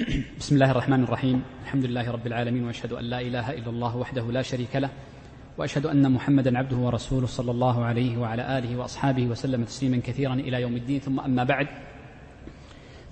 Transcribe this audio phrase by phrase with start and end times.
[0.00, 1.42] بسم الله الرحمن الرحيم.
[1.64, 4.90] الحمد لله رب العالمين وأشهد أن لا إله إلا الله وحده لا شريك له
[5.58, 10.62] وأشهد أن محمدا عبده ورسوله صلى الله عليه وعلى آله وأصحابه وسلم تسليما كثيرا إلى
[10.62, 11.00] يوم الدين.
[11.00, 11.66] ثم أما بعد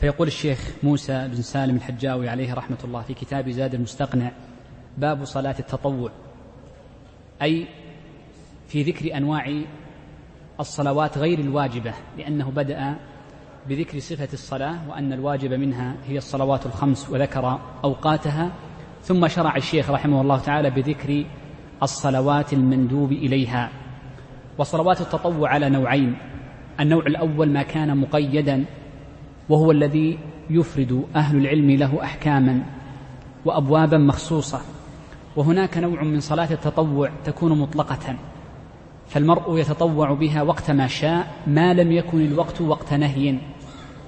[0.00, 4.32] فيقول الشيخ موسى بن سالم الحجاوي عليه رحمة الله في كتاب زاد المستقنع
[4.98, 6.10] باب صلاة التطوع
[7.42, 7.66] أي
[8.68, 9.62] في ذكر أنواع
[10.60, 12.96] الصلوات غير الواجبة لأنه بدأ
[13.68, 18.52] بذكر صفة الصلاة وأن الواجب منها هي الصلوات الخمس وذكر أوقاتها.
[19.02, 21.24] ثم شرع الشيخ رحمه الله تعالى بذكر
[21.82, 23.70] الصلوات المندوب إليها.
[24.58, 26.18] وصلوات التطوع على نوعين.
[26.80, 28.64] النوع الأول ما كان مقيدا
[29.48, 30.18] وهو الذي
[30.50, 32.62] يفرد أهل العلم له أحكاما
[33.44, 34.60] وأبوابا مخصوصة.
[35.36, 38.16] وهناك نوع من صلاة التطوع تكون مطلقة.
[39.08, 43.38] فالمرء يتطوع بها وقت ما شاء ما لم يكن الوقت وقت نهي.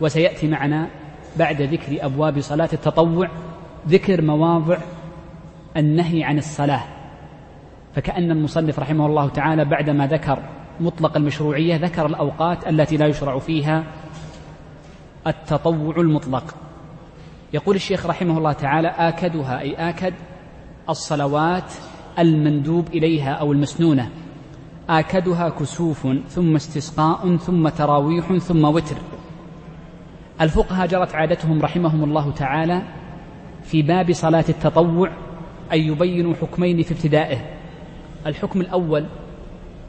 [0.00, 0.88] وسيأتي معنا
[1.36, 3.28] بعد ذكر أبواب صلاة التطوع
[3.88, 4.78] ذكر مواضع
[5.76, 6.82] النهي عن الصلاة.
[7.94, 10.38] فكأن المصنف رحمه الله تعالى بعدما ذكر
[10.80, 13.84] مطلق المشروعية ذكر الأوقات التي لا يشرع فيها
[15.26, 16.54] التطوع المطلق.
[17.52, 20.14] يقول الشيخ رحمه الله تعالى آكدها أي آكد
[20.88, 21.72] الصلوات
[22.18, 24.10] المندوب إليها أو المسنونة.
[24.90, 28.96] آكدها كسوف ثم استسقاء ثم تراويح ثم وتر.
[30.40, 32.82] الفقهاء جرت عادتهم رحمهم الله تعالى
[33.62, 35.10] في باب صلاة التطوع
[35.72, 37.38] أن يبينوا حكمين في ابتدائه.
[38.26, 39.06] الحكم الأول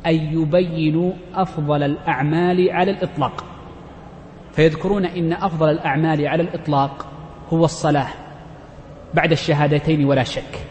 [0.05, 3.45] أن يبينوا أفضل الأعمال على الإطلاق.
[4.53, 7.05] فيذكرون إن أفضل الأعمال على الإطلاق
[7.53, 8.07] هو الصلاة
[9.13, 10.70] بعد الشهادتين ولا شك.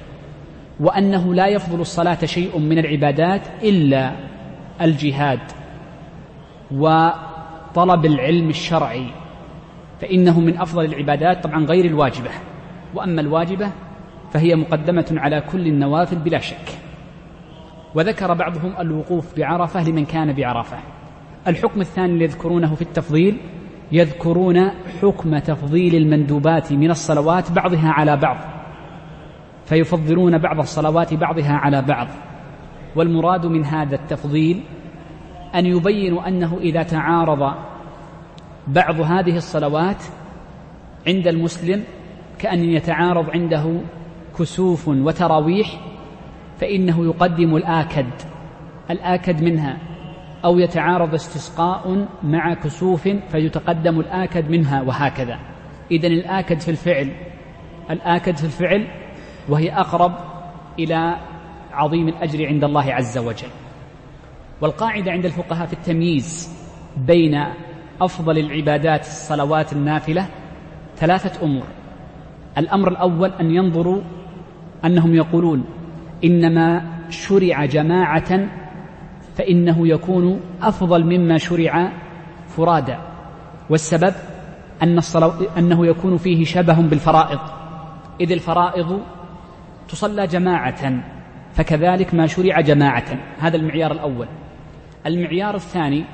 [0.81, 4.13] وأنه لا يفضل الصلاة شيء من العبادات إلا
[4.81, 5.41] الجهاد
[6.73, 9.07] وطلب العلم الشرعي
[10.01, 12.31] فإنه من أفضل العبادات طبعا غير الواجبة.
[12.95, 13.71] وأما الواجبة
[14.31, 16.79] فهي مقدمة على كل النوافل بلا شك.
[17.95, 20.79] وذكر بعضهم الوقوف بعرفة لمن كان بعرفة.
[21.49, 23.37] الحكم الثاني الذي يذكرونه في التفضيل
[23.93, 24.71] يذكرون
[25.03, 28.60] حكم تفضيل المندوبات من الصلوات بعضها على بعض.
[29.71, 32.09] فيفضلون بعض الصلوات بعضها على بعض.
[32.97, 34.63] والمراد من هذا التفضيل
[35.55, 37.55] أن يبينوا أنه إذا تعارض
[38.67, 40.03] بعض هذه الصلوات
[41.07, 41.85] عند المسلم
[42.39, 43.81] كأن يتعارض عنده
[44.39, 45.81] كسوف وتراويح
[46.61, 48.07] فإنه يقدم الآكد.
[48.91, 49.79] الآكد منها
[50.45, 55.39] أو يتعارض استسقاء مع كسوف فيتقدم الآكد منها وهكذا.
[55.91, 57.13] إذا الآكد في الفعل
[57.91, 59.00] الآكد في الفعل
[59.51, 60.13] وهي أقرب
[60.79, 61.17] إلى
[61.73, 63.49] عظيم الأجر عند الله عز وجل.
[64.61, 66.57] والقاعدة عند الفقهاء في التمييز
[66.97, 67.45] بين
[68.01, 70.27] أفضل العبادات الصلوات النافلة
[70.97, 71.65] ثلاثة أمور.
[72.59, 74.01] الأمر الأول أن ينظروا
[74.85, 75.65] أنهم يقولون
[76.25, 78.49] إنما شرع جماعة
[79.35, 81.93] فإنه يكون أفضل مما شرع
[82.49, 82.99] فرادا
[83.71, 84.15] والسبب
[84.83, 85.33] أن الصلو...
[85.59, 87.41] أنه يكون فيه شبه بالفرائض.
[88.21, 89.01] إذ الفرائض
[89.91, 91.03] تصلى جماعة
[91.53, 93.19] فكذلك ما شرع جماعة.
[93.39, 94.27] هذا المعيار الأول.
[95.07, 96.05] المعيار الثاني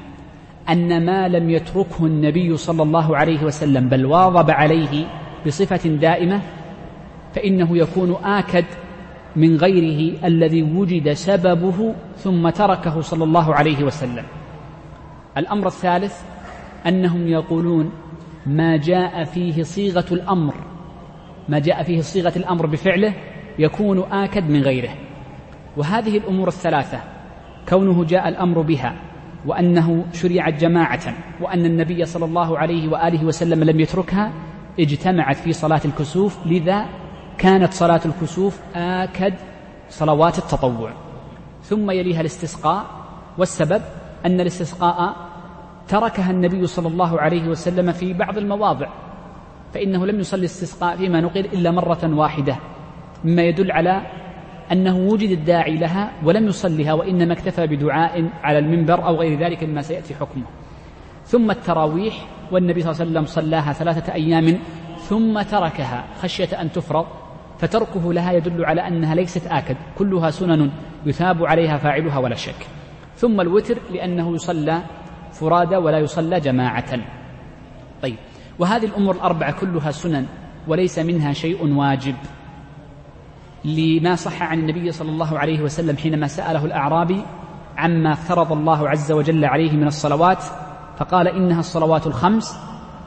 [0.68, 5.06] أن ما لم يتركه النبي صلى الله عليه وسلم بل واظب عليه
[5.46, 6.40] بصفة دائمة
[7.34, 8.64] فإنه يكون آكد
[9.36, 14.24] من غيره الذي وجد سببه ثم تركه صلى الله عليه وسلم.
[15.38, 16.22] الأمر الثالث
[16.86, 17.90] أنهم يقولون
[18.46, 20.54] ما جاء فيه صيغة الأمر.
[21.48, 23.14] ما جاء فيه صيغة الأمر بفعله
[23.58, 24.90] يكون آكد من غيره.
[25.76, 27.00] وهذه الأمور الثلاثة
[27.68, 28.96] كونه جاء الأمر بها
[29.46, 34.32] وأنه شرعت جماعة وأن النبي صلى الله عليه وآله وسلم لم يتركها
[34.80, 36.46] اجتمعت في صلاة الكسوف.
[36.46, 36.86] لذا
[37.38, 39.34] كانت صلاة الكسوف آكد
[39.90, 40.90] صلوات التطوع.
[41.62, 42.84] ثم يليها الاستسقاء.
[43.38, 43.82] والسبب
[44.26, 45.16] أن الاستسقاء
[45.88, 48.88] تركها النبي صلى الله عليه وسلم في بعض المواضع
[49.74, 52.56] فإنه لم يصلي الاستسقاء فيما نقل إلا مرة واحدة.
[53.24, 54.02] مما يدل على
[54.72, 59.82] أنه وجد الداعي لها ولم يصلها وإنما اكتفى بدعاء على المنبر أو غير ذلك مما
[59.82, 60.44] سيأتي حكمه.
[61.26, 62.14] ثم التراويح
[62.52, 64.58] والنبي صلى الله عليه وسلم صلاها ثلاثة أيام
[65.08, 67.06] ثم تركها خشية أن تفرض
[67.58, 70.70] فتركه لها يدل على أنها ليست آكد كلها سنن
[71.06, 72.66] يثاب عليها فاعلها ولا شك.
[73.16, 74.80] ثم الوتر لأنه يصلى
[75.32, 77.00] فرادى ولا يصلى جماعة.
[78.02, 78.16] طيب
[78.58, 80.26] وهذه الأمور الأربعة كلها سنن
[80.68, 82.14] وليس منها شيء واجب.
[83.66, 87.22] لما صح عن النبي صلى الله عليه وسلم حينما سأله الأعرابي
[87.76, 90.44] عما افترض الله عز وجل عليه من الصلوات
[90.96, 92.56] فقال إنها الصلوات الخمس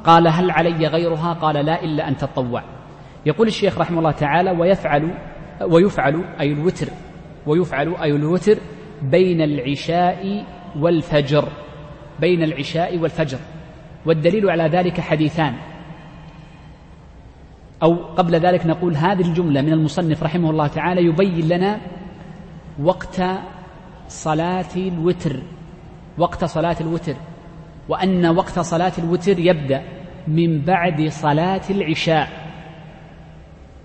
[0.03, 2.63] قال هل علي غيرها؟ قال لا إلا أن تطوع.
[3.25, 5.13] يقول الشيخ رحمه الله تعالى ويفعل
[5.61, 6.87] ويفعل أي الوتر
[7.47, 8.57] ويفعل أي الوتر
[9.01, 10.45] بين العشاء
[10.79, 11.47] والفجر
[12.19, 13.37] بين العشاء والفجر.
[14.05, 15.53] والدليل على ذلك حديثان
[17.83, 21.79] أو قبل ذلك نقول هذه الجملة من المصنف رحمه الله تعالى يبين لنا
[22.83, 23.21] وقت
[24.07, 25.39] صلاة الوتر
[26.17, 27.15] وقت صلاة الوتر
[27.89, 29.83] وأن وقت صلاة الوتر يبدأ
[30.27, 32.29] من بعد صلاة العشاء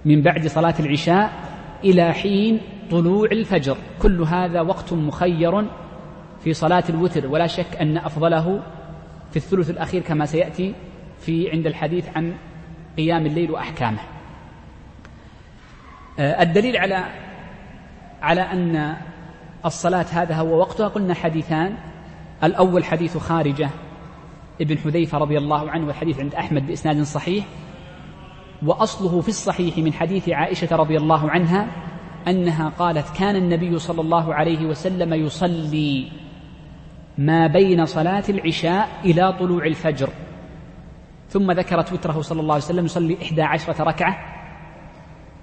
[0.04, 1.32] من بعد صلاة العشاء
[1.84, 2.60] إلى حين
[2.90, 3.76] طلوع الفجر.
[4.02, 5.64] كل هذا وقت مخير
[6.40, 8.62] في صلاة الوتر ولا شك أن أفضله
[9.30, 10.74] في الثلث الأخير كما سيأتي
[11.18, 12.34] في عند الحديث عن
[12.96, 13.98] قيام الليل وأحكامه.
[16.18, 17.04] آه، الدليل على
[18.22, 18.96] على أن
[19.64, 21.76] الصلاة هذا هو وقتها قلنا حديثان.
[22.44, 23.70] الأول حديث خارجة
[24.60, 27.44] ابن حذيفة رضي الله عنه والحديث عند أحمد بإسناد صحيح.
[28.62, 31.66] وأصله في الصحيح من حديث عائشة رضي الله عنها
[32.28, 36.08] أنها قالت كان النبي صلى الله عليه وسلم يصلي
[37.18, 40.08] ما بين صلاة العشاء إلى طلوع الفجر.
[41.34, 44.18] ثم ذكرت وتره صلى الله عليه وسلم يصلي إحدى عشرة ركعة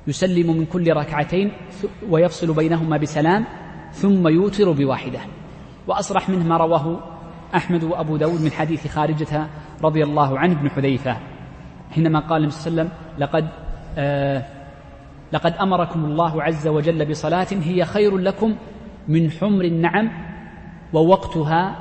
[0.08, 1.52] يسلم من كل ركعتين
[2.10, 3.46] ويفصل بينهما بسلام
[3.92, 5.20] ثم يوتر بواحدة.
[5.88, 7.00] وأصرح منه ما رواه
[7.56, 9.48] أحمد وأبو داود من حديث خارجة
[9.84, 11.18] رضي الله عنه بن حذيفة.
[11.92, 13.50] حينما قال النبي صلى الله عليه وسلم لقد
[13.98, 14.46] آه
[15.32, 18.56] لقد أمركم الله عز وجل بصلاة هي خير لكم
[19.08, 20.12] من حمر النعم
[20.94, 21.76] ووقتها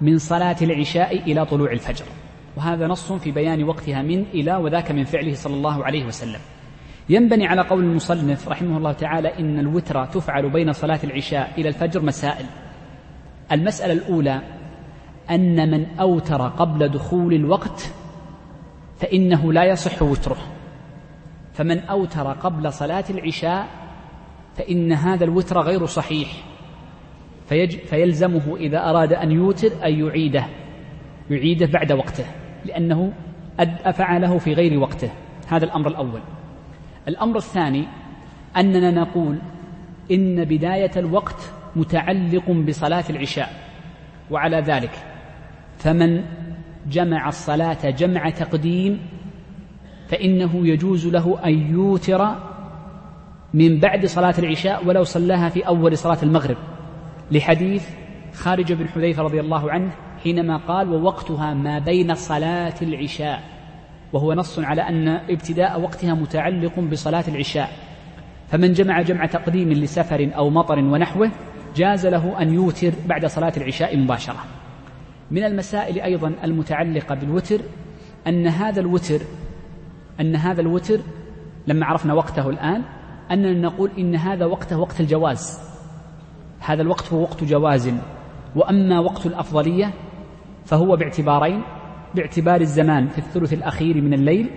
[0.00, 2.04] من صلاة العشاء إلى طلوع الفجر.
[2.56, 6.40] وهذا نص في بيان وقتها من إلى وذاك من فعله صلى الله عليه وسلم.
[7.08, 12.02] ينبني على قول المصنف رحمه الله تعالى إن الوتر تفعل بين صلاة العشاء إلى الفجر
[12.02, 12.46] مسائل.
[13.52, 14.40] المسألة الأولى
[15.30, 17.92] أن من أوتر قبل دخول الوقت
[18.96, 20.38] فإنه لا يصح وتره.
[21.52, 23.68] فمن أوتر قبل صلاة العشاء
[24.56, 26.28] فإن هذا الوتر غير صحيح.
[27.86, 30.44] فيلزمه إذا أراد أن يوتر أن يعيده.
[31.30, 32.24] يعيده بعد وقته
[32.64, 33.12] لأنه
[33.60, 35.10] أفعله في غير وقته.
[35.48, 36.20] هذا الأمر الأول.
[37.08, 37.84] الأمر الثاني
[38.56, 39.38] أننا نقول
[40.10, 43.52] إن بداية الوقت متعلق بصلاة العشاء.
[44.30, 44.90] وعلى ذلك
[45.78, 46.24] فمن
[46.90, 49.00] جمع الصلاة جمع تقديم
[50.08, 52.28] فإنه يجوز له أن يوتر
[53.54, 56.56] من بعد صلاة العشاء ولو صلاها في أول صلاة المغرب.
[57.30, 57.88] لحديث
[58.34, 59.90] خارج بن حذيفة رضي الله عنه
[60.24, 63.42] حينما قال ووقتها ما بين صلاة العشاء
[64.12, 67.70] وهو نص على أن ابتداء وقتها متعلق بصلاة العشاء.
[68.48, 71.30] فمن جمع جمع تقديم لسفر أو مطر ونحوه
[71.76, 74.44] جاز له أن يوتر بعد صلاة العشاء مباشرة.
[75.30, 77.60] من المسائل أيضا المتعلقة بالوتر
[78.26, 79.20] أن هذا الوتر
[80.20, 81.00] أن هذا الوتر
[81.66, 82.82] لما عرفنا وقته الآن
[83.30, 85.60] أننا نقول إن هذا وقته وقت الجواز.
[86.60, 87.92] هذا الوقت هو وقت جواز.
[88.56, 89.92] وأما وقت الأفضلية
[90.70, 91.62] فهو باعتبارين
[92.14, 94.50] باعتبار الزمان في الثلث الأخير من الليل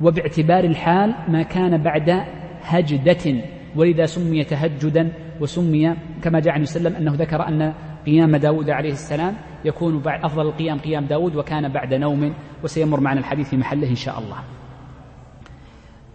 [0.00, 2.24] وباعتبار الحال ما كان بعد
[2.62, 3.42] هجدة.
[3.76, 7.74] ولذا سمي تهجدا وسمي كما جاء عن وسلم أنه ذكر أن
[8.06, 12.34] قيام داود عليه السلام يكون بعد أفضل القيام قيام داود وكان بعد نوم
[12.64, 14.36] وسيمر معنا الحديث في محله إن شاء الله.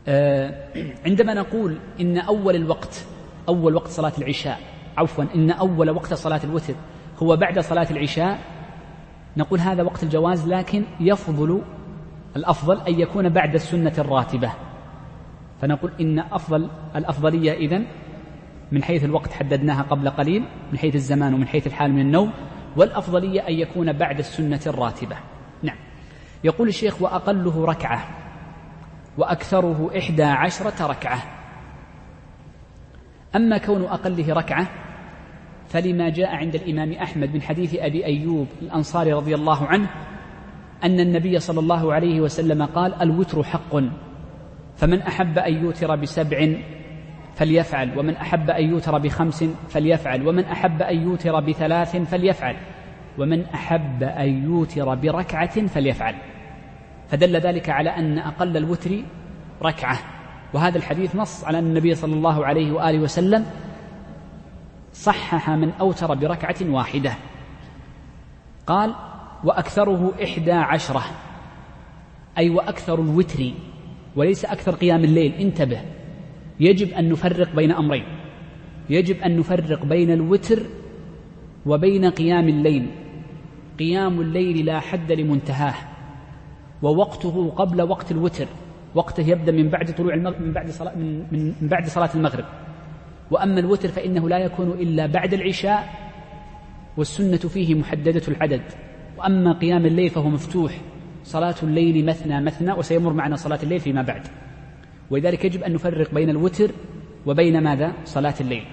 [0.08, 0.54] آه،
[1.06, 3.06] عندما نقول إن أول الوقت
[3.50, 4.60] أول وقت صلاة العشاء
[4.98, 6.74] عفوا إن أول وقت صلاة الوتر
[7.24, 8.40] هو بعد صلاة العشاء
[9.38, 11.62] نقول هذا وقت الجواز لكن يفضل
[12.36, 14.52] الأفضل أن يكون بعد السنة الراتبة.
[15.62, 17.86] فنقول إن أفضل الأفضلية إذن
[18.72, 22.34] من حيث الوقت حددناها قبل قليل من حيث الزمان ومن حيث الحال من النوم
[22.78, 25.18] والأفضلية أن يكون بعد السنة الراتبة.
[25.64, 25.78] نعم.
[26.44, 28.08] يقول الشيخ وأقله ركعة
[29.18, 31.24] وأكثره إحدى عشرة ركعة.
[33.36, 34.68] أما كون أقله ركعة
[35.68, 39.90] فلما جاء عند الإمام أحمد من حديث أبي أيوب الأنصاري رضي الله عنه
[40.84, 43.76] أن النبي صلى الله عليه وسلم قال الوتر حق
[44.78, 46.56] فمن أحب أن يوتر بسبع
[47.36, 52.56] فليفعل ومن أحب أن يوتر بخمس فليفعل ومن أحب أن يوتر بثلاث فليفعل
[53.18, 56.16] ومن أحب أن يوتر بركعة فليفعل.
[57.08, 59.02] فدل ذلك على أن أقل الوتر
[59.64, 59.98] ركعة
[60.54, 63.46] وهذا الحديث نص على أن النبي صلى الله عليه وآله وسلم
[64.98, 67.14] صحح من أوتر بركعة واحدة.
[68.68, 68.96] قال
[69.44, 71.04] وأكثره إحدى عشرة.
[72.38, 73.52] أي وأكثر الوتر
[74.16, 75.34] وليس أكثر قيام الليل.
[75.34, 75.82] انتبه
[76.60, 78.04] يجب أن نفرق بين أمرين.
[78.90, 80.60] يجب أن نفرق بين الوتر
[81.66, 82.92] وبين قيام الليل.
[83.80, 85.76] قيام الليل لا حد لمنتهاه
[86.82, 88.48] ووقته قبل وقت الوتر.
[88.96, 92.46] وقته يبدأ من بعد طلوع المغرب من بعد صلاة من, من, بعد صلاة المغرب.
[93.32, 95.90] وأما الوتر فإنه لا يكون إلا بعد العشاء
[96.98, 98.62] والسنة فيه محددة العدد.
[99.18, 100.72] وأما قيام الليل فهو مفتوح
[101.24, 104.28] صلاة الليل مثنى مثنى وسيمر معنا صلاة الليل فيما بعد.
[105.10, 106.72] ولذلك يجب أن نفرق بين الوتر
[107.26, 108.64] وبين ماذا؟ صلاة الليل.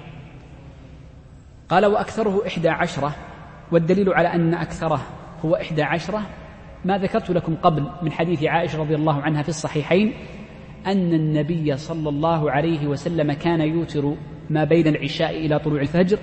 [1.68, 3.16] قال وأكثره إحدى عشرة
[3.72, 5.00] والدليل على أن أكثره
[5.44, 6.22] هو إحدى عشرة
[6.84, 10.12] ما ذكرت لكم قبل من حديث عائشة رضي الله عنها في الصحيحين
[10.86, 14.14] أن النبي صلى الله عليه وسلم كان يوتر
[14.50, 16.18] ما بين العشاء إلى طلوع الفجر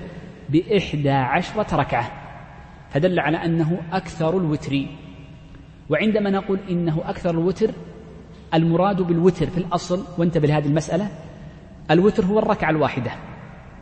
[0.49, 2.11] بإحدى عشرة ركعة.
[2.89, 4.85] فدل على أنه أكثر الوتر.
[5.89, 7.71] وعندما نقول إنه أكثر الوتر
[8.53, 11.07] المراد بالوتر في الأصل وانتبه لهذه المسألة
[11.91, 13.11] الوتر هو الركعة الواحدة.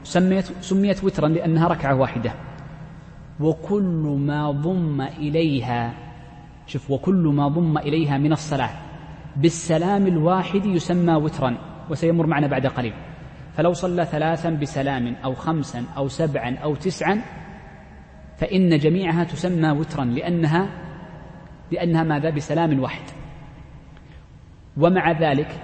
[0.03, 2.31] سميت, سميت وترا لأنها ركعة واحدة.
[3.39, 5.93] وكل ما ضم إليها
[6.67, 8.69] شوف وكل ما ضم إليها من الصلاة.
[9.35, 11.57] بالسلام الواحد يسمى وترا
[11.89, 12.93] وسيمر معنا بعد قليل.
[13.59, 17.21] فلو صلى ثلاثا بسلام أو خمسا أو سبعا أو تسعا
[18.37, 20.69] فإن جميعها تسمى وترا لأنها
[21.71, 23.03] لأنها ماذا؟ بسلام واحد.
[24.77, 25.61] ومع ذلك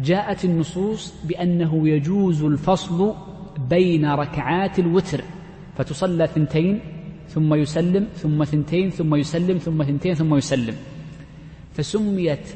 [0.00, 3.14] جاءت النصوص بأنه يجوز الفصل
[3.70, 5.24] بين ركعات الوتر
[5.76, 6.80] فتصلى ثنتين
[7.28, 10.74] ثم يسلم ثم ثنتين ثم يسلم ثم ثنتين ثم يسلم.
[11.72, 12.48] فسميت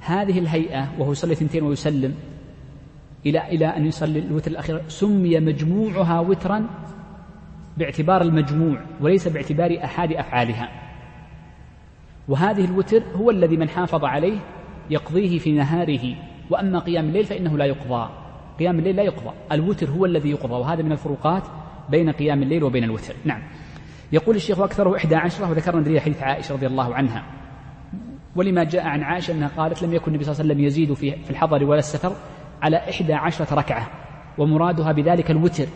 [0.00, 2.14] هذه الهيئة وهو يصلي ثنتين ويسلم
[3.26, 4.82] إلى إلى أن يصلي الوتر الأخير.
[4.88, 6.66] سمي مجموعها وترا
[7.76, 10.68] باعتبار المجموع وليس باعتبار أحد أفعالها.
[12.28, 14.38] وهذه الوتر هو الذي من حافظ عليه
[14.90, 16.14] يقضيه في نهاره.
[16.50, 18.10] وأما قيام الليل فإنه لا يقضى.
[18.58, 19.34] قيام الليل لا يقضى.
[19.52, 21.42] الوتر هو الذي يقضى وهذا من الفروقات
[21.90, 23.14] بين قيام الليل وبين الوتر.
[23.24, 23.42] نعم.
[24.12, 27.24] يقول الشيخ وأكثره إحدى عشرة وذكرنا دليل حديث عائشة رضي الله عنها.
[28.36, 31.10] ولما جاء عن عائشة أنها قالت لم يكن النبي صلى الله عليه وسلم يزيد في,
[31.24, 32.12] في الحضر ولا السفر
[32.62, 33.90] على إحدى عشرة ركعة
[34.38, 35.66] ومرادها بذلك الوتر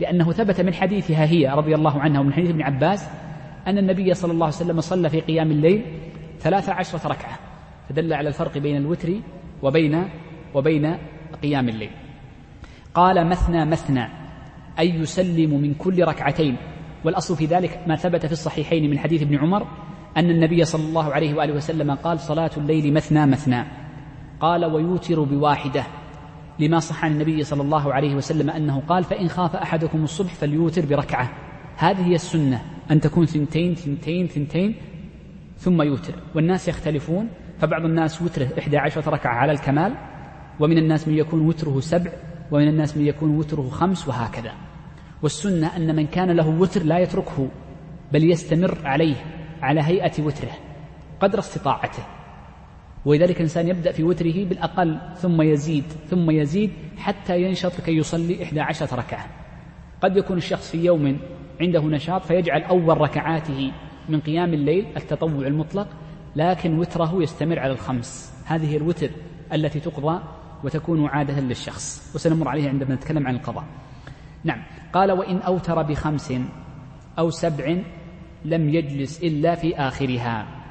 [0.00, 3.08] لأنه ثبت من حديثها هي رضي الله عنها ومن حديث ابن عباس
[3.66, 5.84] أن النبي صلى الله عليه وسلم صلى في قيام الليل
[6.40, 7.38] ثلاث عشرة ركعة
[7.88, 9.12] فدل على الفرق بين الوتر
[9.62, 10.08] وبين
[10.54, 10.96] وبين
[11.42, 11.90] قيام الليل.
[12.94, 14.08] قال مثنى مثنى
[14.78, 16.56] أي يسلم من كل ركعتين.
[17.04, 19.66] والأصل في ذلك ما ثبت في الصحيحين من حديث ابن عمر
[20.16, 23.64] أن النبي صلى الله عليه وآله وسلم قال صلاة الليل مثنى مثنى.
[24.40, 25.84] قال ويوتر بواحدة.
[26.58, 30.86] لما صح عن النبي صلى الله عليه وسلم أنه قال فإن خاف أحدكم الصبح فليوتر
[30.86, 31.32] بركعة.
[31.76, 34.74] هذه هي السنة أن تكون ثنتين ثنتين ثنتين
[35.58, 36.14] ثم يوتر.
[36.34, 37.28] والناس يختلفون
[37.60, 39.94] فبعض الناس وتره إحدى عشرة ركعة على الكمال
[40.60, 42.10] ومن الناس من يكون وتره سبع
[42.50, 44.52] ومن الناس من يكون وتره خمس وهكذا.
[45.22, 47.48] والسنة أن من كان له وتر لا يتركه
[48.12, 49.16] بل يستمر عليه
[49.62, 50.52] على هيئة وتره
[51.20, 52.15] قدر استطاعته.
[53.06, 58.60] ولذلك الإنسان يبدأ في وتره بالأقل ثم يزيد ثم يزيد حتى ينشط لكي يصلي إحدى
[58.60, 59.26] عشرة ركعة.
[60.00, 61.18] قد يكون الشخص في يوم
[61.60, 63.72] عنده نشاط فيجعل أول ركعاته
[64.08, 65.88] من قيام الليل التطوع المطلق
[66.36, 68.32] لكن وتره يستمر على الخمس.
[68.46, 69.10] هذه الوتر
[69.52, 70.20] التي تقضى
[70.64, 73.64] وتكون عادة للشخص وسنمر عليها عندما نتكلم عن القضاء.
[74.44, 74.62] نعم.
[74.92, 76.34] قال وإن أوتر بخمس
[77.18, 77.76] أو سبع
[78.44, 80.65] لم يجلس إلا في آخرها.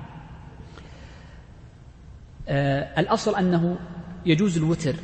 [2.49, 3.77] الأصل أنه
[4.25, 4.95] يجوز الوتر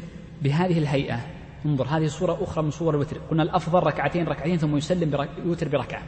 [0.42, 1.20] بهذه الهيئة.
[1.66, 3.18] انظر هذه صورة أخرى من صور الوتر.
[3.32, 6.02] قلنا الأفضل ركعتين ركعتين ثم يسلم يوتر بركعة.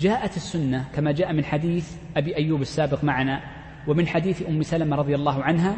[0.00, 3.40] جاءت السنة كما جاء من حديث أبي أيوب السابق معنا
[3.88, 5.76] ومن حديث أم سلمة رضي الله عنها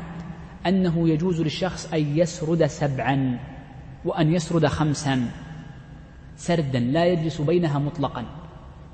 [0.67, 3.39] أنه يجوز للشخص أن يسرد سبعا
[4.05, 5.31] وأن يسرد خمسا
[6.37, 8.25] سردا لا يجلس بينها مطلقا.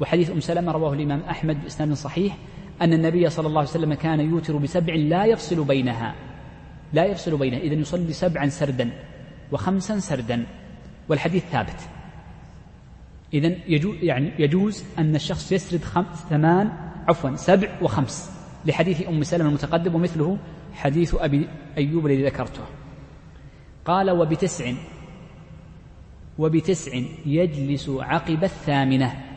[0.01, 2.37] وحديث أم سلمة رواه الإمام أحمد بإسناد صحيح
[2.83, 6.15] أن النبي صلى الله عليه وسلم كان يوتر بسبع لا يفصل بينها.
[6.93, 7.59] لا يفصل بينها.
[7.59, 8.91] إذا يصلي سبعا سردا
[9.53, 10.47] وخمسا سردا.
[11.09, 11.81] والحديث ثابت.
[13.35, 16.73] إذا يجوز يعني يجوز أن الشخص يسرد خمس ثمان
[17.09, 18.31] عفوا سبع وخمس.
[18.67, 20.39] لحديث أم سلمة المتقدم ومثله
[20.75, 21.49] حديث أبي
[21.79, 22.63] أيوب الذي ذكرته.
[23.85, 24.73] قال وبتسع
[26.39, 26.93] وبتسع
[27.27, 29.32] يجلس عقب الثامنة.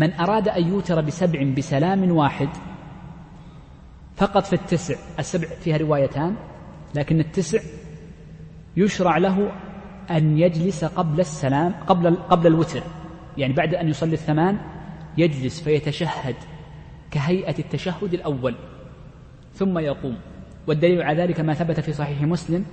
[0.00, 2.48] من أراد أن يوتر بسبع بسلام واحد
[4.16, 6.36] فقط في التسع السبع فيها روايتان
[6.94, 7.58] لكن التسع
[8.76, 9.52] يشرع له
[10.10, 12.82] أن يجلس قبل السلام قبل قبل الوتر
[13.38, 14.58] يعني بعد أن يصلي الثمان
[15.18, 16.36] يجلس فيتشهد
[17.10, 18.54] كهيئة التشهد الأول
[19.54, 20.16] ثم يقوم.
[20.66, 22.64] والدليل على ذلك ما ثبت في صحيح مسلم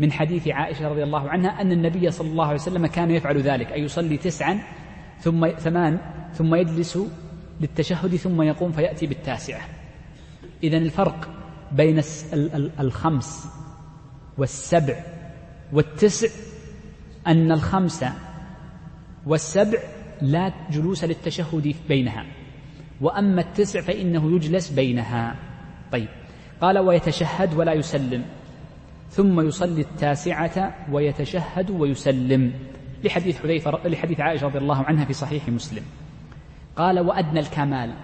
[0.00, 3.72] من حديث عائشة رضي الله عنها أن النبي صلى الله عليه وسلم كان يفعل ذلك
[3.72, 4.58] أي يصلي تسعا
[5.20, 5.98] ثم ثمان
[6.34, 6.98] ثم يجلس
[7.60, 9.60] للتشهد ثم يقوم فيأتي بالتاسعة.
[10.62, 11.28] إذا الفرق
[11.72, 12.02] بين
[12.80, 13.46] الخمس
[14.38, 15.04] والسبع
[15.72, 16.28] والتسع
[17.26, 18.12] أن الخمسة
[19.26, 19.78] والسبع
[20.22, 22.26] لا جلوس للتشهد بينها.
[23.00, 25.36] وأما التسع فإنه يجلس بينها.
[25.92, 26.08] طيب.
[26.60, 28.24] قال ويتشهد ولا يسلم.
[29.10, 32.52] ثم يصلي التاسعة ويتشهد ويسلم.
[33.04, 35.82] لحديث حذيفة لحديث عائشة رضي الله عنها في صحيح مسلم.
[36.76, 37.94] قال وأدنى الكمال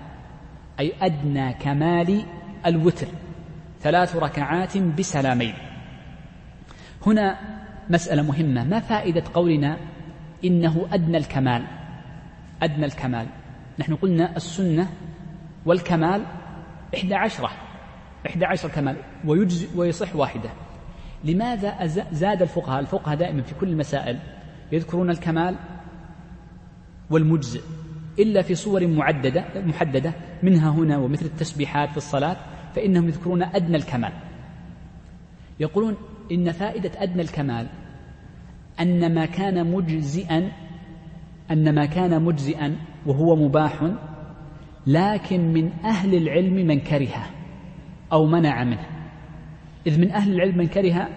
[0.81, 2.23] أي أدنى كمال
[2.67, 3.07] الوتر
[3.81, 5.55] ثلاث ركعات بسلامين.
[7.07, 7.39] هنا
[7.91, 9.77] مسألة مهمة ما فائدة قولنا
[10.45, 11.65] إنه أدنى الكمال؟
[12.63, 13.27] أدنى الكمال.
[13.79, 14.89] نحن قلنا السنة
[15.67, 16.23] والكمال
[16.95, 17.51] إحدى عشرة
[18.27, 20.51] إحدى عشر كمال ويجزي ويصح واحدة.
[21.25, 24.19] لماذا زاد الفقهاء؟ الفقهاء دائما في كل المسائل
[24.73, 25.57] يذكرون الكمال
[27.11, 27.61] والمجزئ.
[28.19, 32.37] إلا في صور معددة محددة منها هنا ومثل التسبيحات في الصلاة
[32.75, 34.13] فإنهم يذكرون أدنى الكمال.
[35.61, 35.97] يقولون
[36.33, 37.67] إن فائدة أدنى الكمال
[38.81, 40.53] أن ما كان مجزئا
[41.51, 43.91] أن ما كان مجزئا وهو مباح
[44.87, 47.27] لكن من أهل العلم من كرهه
[48.13, 48.87] أو منع منه.
[49.87, 51.09] إذ من أهل العلم من كره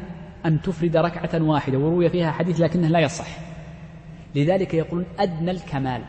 [0.46, 3.28] أن تفرد ركعة واحدة وروي فيها حديث لكنه لا يصح.
[4.36, 6.02] لذلك يقولون أدنى الكمال.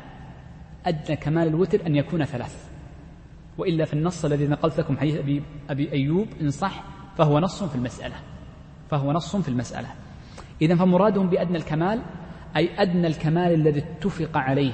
[0.87, 2.71] أدنى كمال الوتر أن يكون ثلاث.
[3.59, 6.85] وإلا في النص الذي نقلت لكم حديث أبي, أبي أيوب إن صح
[7.17, 8.15] فهو نص في المسألة.
[8.91, 9.89] فهو نص في المسألة.
[10.63, 12.03] إذا فمرادهم بأدنى الكمال
[12.57, 14.73] أي أدنى الكمال الذي اتفق عليه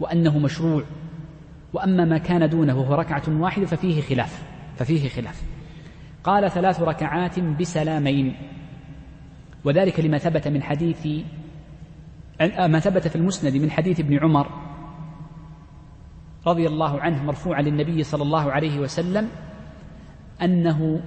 [0.00, 0.84] وأنه مشروع.
[1.72, 4.42] وأما ما كان دونه وهو ركعة واحدة ففيه خلاف.
[4.76, 5.42] ففيه خلاف.
[6.24, 8.36] قال ثلاث ركعات بسلامين.
[9.64, 11.06] وذلك لما ثبت من حديث
[12.58, 14.67] ما ثبت في المسند من حديث ابن عمر
[16.50, 19.28] رضي الله عنه مرفوعا للنبي صلى الله عليه وسلم
[20.42, 21.00] أنه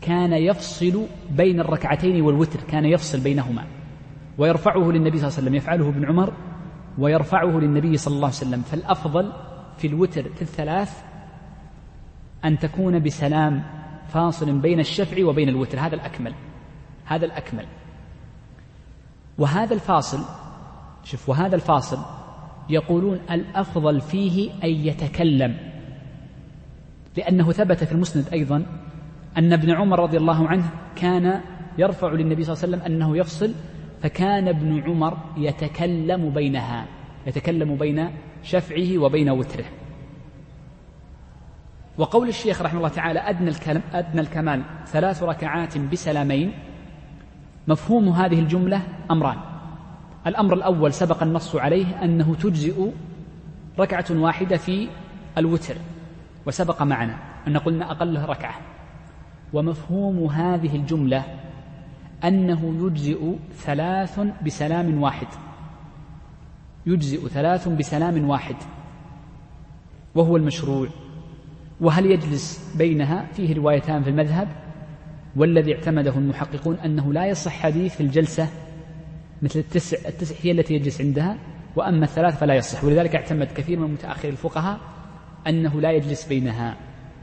[0.00, 3.64] كان يفصل بين الركعتين والوتر كان يفصل بينهما
[4.38, 6.32] ويرفعه للنبي صلى الله عليه وسلم يفعله ابن عمر
[6.98, 8.62] ويرفعه للنبي صلى الله عليه وسلم.
[8.62, 9.32] فالأفضل
[9.76, 11.02] في الوتر في الثلاث
[12.44, 13.62] أن تكون بسلام
[14.08, 15.78] فاصل بين الشفع وبين الوتر.
[15.80, 16.34] هذا الأكمل
[17.04, 17.66] هذا الأكمل.
[19.38, 20.24] وهذا الفاصل
[21.04, 22.21] شوف وهذا الفاصل
[22.72, 25.56] يقولون الأفضل فيه أن يتكلم.
[27.16, 28.66] لأنه ثبت في المسند أيضا
[29.38, 31.40] أن ابن عمر رضي الله عنه كان
[31.78, 33.54] يرفع للنبي صلى الله عليه وسلم أنه يفصل
[34.02, 36.86] فكان ابن عمر يتكلم بينها
[37.26, 38.10] يتكلم بين
[38.42, 39.64] شفعه وبين وتره.
[41.98, 46.52] وقول الشيخ رحمه الله تعالى أدنى, الكلام أدنى الكمال ثلاث ركعات بسلامين
[47.68, 49.51] مفهوم هذه الجملة أمران.
[50.26, 52.90] الأمر الأول سبق النص عليه أنه تجزئ
[53.78, 54.88] ركعة واحدة في
[55.38, 55.74] الوتر
[56.46, 58.54] وسبق معنا أن قلنا أقله ركعة.
[59.52, 61.24] ومفهوم هذه الجملة
[62.24, 65.26] أنه يجزئ ثلاث بسلام واحد.
[66.86, 68.56] يجزئ ثلاث بسلام واحد.
[70.14, 70.88] وهو المشروع.
[71.80, 74.48] وهل يجلس بينها فيه روايتان في المذهب؟
[75.36, 78.48] والذي اعتمده المحققون أنه لا يصح حديث الجلسة
[79.42, 81.38] مثل التسع التسع هي التي يجلس عندها
[81.76, 82.84] وأما الثلاث فلا يصح.
[82.84, 84.80] ولذلك اعتمد كثير من متأخر الفقهاء
[85.46, 86.76] أنه لا يجلس بينها.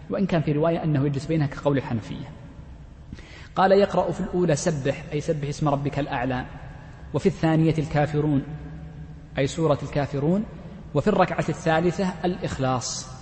[0.10, 2.25] وإن كان في رواية أنه يجلس بينها كقول الحنفية.
[3.55, 6.45] قال يقرأ في الأولى سبح أي سبح اسم ربك الأعلى.
[7.13, 8.43] وفي الثانية الكافرون
[9.38, 10.45] أي سورة الكافرون.
[10.93, 13.19] وفي الركعة الثالثة الإخلاص.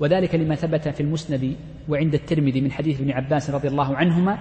[0.00, 1.56] وذلك لما ثبت في المسند
[1.88, 4.38] وعند الترمذي من حديث ابن عباس رضي الله عنهما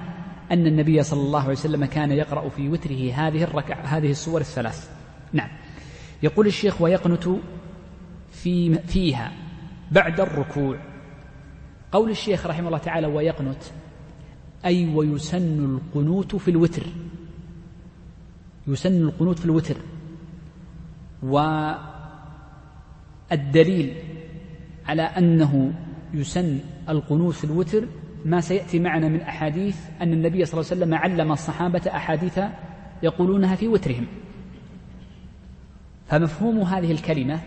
[0.51, 4.89] أن النبي صلى الله عليه وسلم كان يقرأ في وتره هذه الركع هذه السور الثلاث.
[5.33, 5.49] نعم.
[6.23, 7.29] يقول الشيخ ويقنت
[8.31, 9.31] في فيها
[9.91, 10.77] بعد الركوع.
[11.91, 13.63] قول الشيخ رحمه الله تعالى ويقنت
[14.65, 16.83] أي ويسن القنوت في الوتر.
[18.67, 19.77] يسن القنوت في الوتر.
[23.31, 23.95] والدليل
[24.85, 25.73] على أنه
[26.13, 26.59] يسن
[26.89, 27.87] القنوت في الوتر
[28.25, 32.39] ما سيأتي معنا من أحاديث أن النبي صلى الله عليه وسلم علم الصحابة أحاديث
[33.03, 34.05] يقولونها في وترهم.
[36.07, 37.39] فمفهوم هذه الكلمة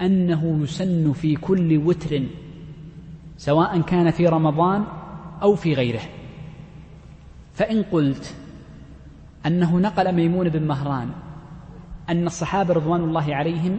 [0.00, 2.22] أنه يسن في كل وتر
[3.36, 4.84] سواء كان في رمضان
[5.42, 6.02] أو في غيره.
[7.54, 8.34] فإن قلت
[9.46, 11.10] أنه نقل ميمون بن مهران
[12.08, 13.78] أن الصحابة رضوان الله عليهم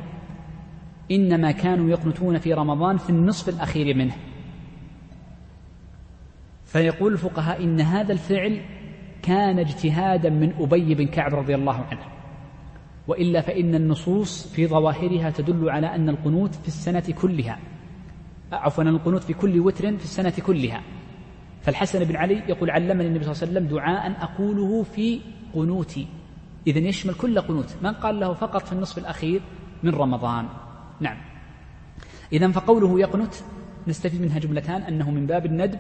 [1.12, 4.14] إنما كانوا يقنتون في رمضان في النصف الأخير منه.
[6.72, 8.62] فيقول الفقهاء إن هذا الفعل
[9.22, 12.02] كان اجتهادا من أبي بن كعب رضي الله عنه.
[13.08, 17.60] وإلا فإن النصوص في ظواهرها تدل على أن القنوت في السنة كلها
[18.52, 20.82] عفوا القنوت في كل وتر في السنة كلها.
[21.62, 25.20] فالحسن بن علي يقول علمني النبي صلى الله عليه وسلم دعاء أقوله في
[25.54, 26.08] قنوتي.
[26.68, 29.42] إذا يشمل كل قنوت من قال له فقط في النصف الأخير
[29.84, 30.46] من رمضان.
[31.00, 31.18] نعم.
[32.34, 33.34] إذا فقوله يقنت
[33.88, 35.80] نستفيد منها جملتان أنه من باب الندب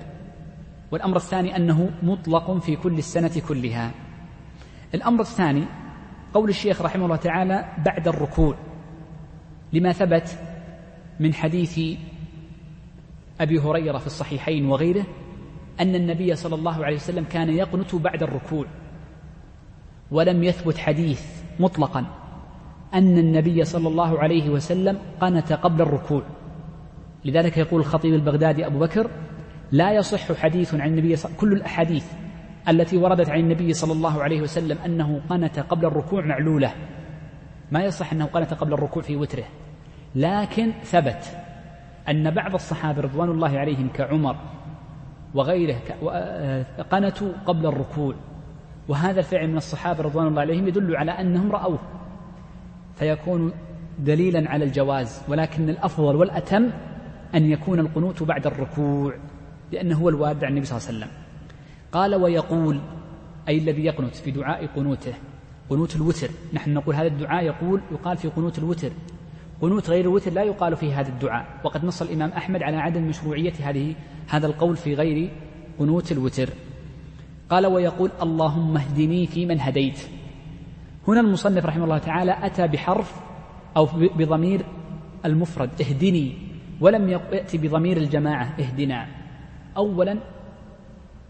[0.91, 3.91] والأمر الثاني أنه مطلق في كل السنة كلها.
[4.93, 5.65] الأمر الثاني
[6.33, 8.55] قول الشيخ رحمه الله تعالى بعد الركوع
[9.73, 10.39] لما ثبت
[11.19, 11.79] من حديث
[13.41, 15.05] أبي هريرة في الصحيحين وغيره
[15.79, 18.65] أن النبي صلى الله عليه وسلم كان يقنت بعد الركوع
[20.11, 21.21] ولم يثبت حديث
[21.59, 22.05] مطلقا
[22.93, 26.23] أن النبي صلى الله عليه وسلم قنت قبل الركوع.
[27.25, 29.11] لذلك يقول الخطيب البغدادي أبو بكر
[29.71, 32.05] لا يصح حديث عن النبي صلى كل الأحاديث
[32.69, 36.73] التي وردت عن النبي صلى الله عليه وسلم أنه قنت قبل الركوع معلولة.
[37.71, 39.43] ما يصح أنه قنت قبل الركوع في وتره.
[40.15, 41.37] لكن ثبت
[42.09, 44.35] أن بعض الصحابة رضوان الله عليهم كعمر
[45.33, 45.75] وغيره
[46.11, 48.15] آه، قنتوا قبل الركوع.
[48.87, 51.79] وهذا الفعل من الصحابة رضوان الله عليهم يدل على أنهم رأوه.
[52.95, 53.51] فيكون
[53.99, 56.69] دليلا على الجواز ولكن الأفضل والأتم
[57.35, 59.13] أن يكون القنوت بعد الركوع.
[59.71, 61.11] لأنه هو الوارد عن النبي صلى الله عليه وسلم.
[61.91, 62.79] قال ويقول
[63.47, 65.13] أي الذي يقنت في دعاء قنوته
[65.69, 66.29] قنوت الوتر.
[66.53, 68.91] نحن نقول هذا الدعاء يقول يقال في قنوت الوتر.
[69.61, 71.45] قنوت غير الوتر لا يقال في هذا الدعاء.
[71.63, 73.95] وقد نص الإمام أحمد على عدم مشروعية هذه
[74.27, 75.29] هذا القول في غير
[75.79, 76.49] قنوت الوتر.
[77.49, 79.99] قال ويقول اللهم اهدني فيمن هديت.
[81.07, 83.15] هنا المصنف رحمه الله تعالى أتى بحرف
[83.77, 84.61] أو بضمير
[85.25, 86.37] المفرد اهدني.
[86.81, 89.07] ولم يأتي بضمير الجماعة اهدنا.
[89.79, 90.17] أولا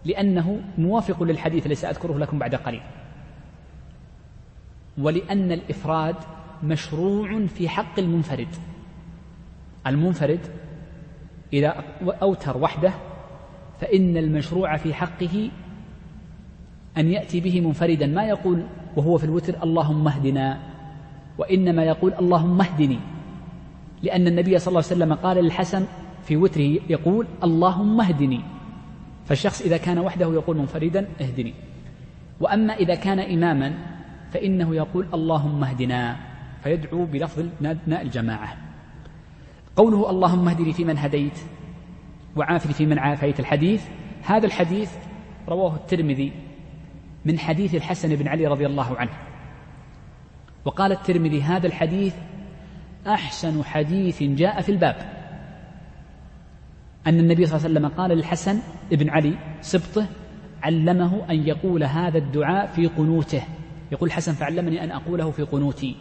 [0.06, 2.82] لأنه موافق للحديث الذي سأذكره لكم بعد قليل.
[4.98, 6.16] ولأن الإفراد
[6.64, 8.56] مشروع في حق المنفرد.
[9.88, 10.40] المنفرد
[11.54, 11.84] إذا
[12.22, 12.94] أوتر وحده
[13.82, 15.52] فإن المشروع في حقه
[16.98, 18.08] أن يأتي به منفردا.
[18.08, 18.64] ما يقول
[18.96, 20.60] وهو في الوتر اللهم اهدنا
[21.38, 23.00] وإنما يقول اللهم اهدني
[24.04, 25.86] لأن النبي صلى الله عليه وسلم قال للحسن
[26.30, 28.42] في وتره يقول اللهم اهدني.
[29.26, 31.54] فالشخص إذا كان وحده يقول منفردا اهدني.
[32.40, 33.74] وأما إذا كان إماما
[34.32, 36.18] فإنه يقول اللهم اهدنا.
[36.64, 38.58] فيدعو بلفظ ناء الجماعة.
[39.76, 41.40] قوله اللهم اهدني فيمن هديت
[42.36, 43.86] وعافني فيمن عافيت الحديث
[44.24, 44.92] هذا الحديث
[45.48, 46.32] رواه الترمذي
[47.26, 49.12] من حديث الحسن بن علي رضي الله عنه.
[50.66, 52.14] وقال الترمذي هذا الحديث
[53.08, 55.19] أحسن حديث جاء في الباب.
[57.08, 58.60] أن النبي صلى الله عليه وسلم قال للحسن
[58.92, 60.08] بن علي سبطه
[60.64, 63.44] علمه أن يقول هذا الدعاء في قنوته.
[63.92, 65.96] يقول الحسن فعلمني أن أقوله في قنوتي.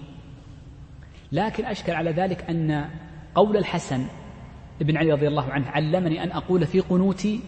[1.32, 2.88] لكن أشكل على ذلك أن
[3.34, 4.06] قول الحسن
[4.80, 7.40] بن علي رضي الله عنه علمني أن أقول في قنوتي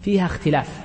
[0.00, 0.84] فيها اختلاف.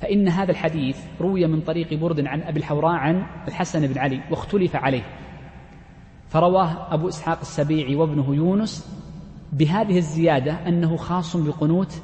[0.00, 4.76] فإن هذا الحديث روي من طريق برد عن أبي الحوراء عن الحسن بن علي واختلف
[4.76, 5.02] عليه.
[6.28, 9.05] فرواه أبو إسحاق السبيعي وابنه يونس
[9.52, 12.02] بهذه الزيادة أنه خاص بقنوت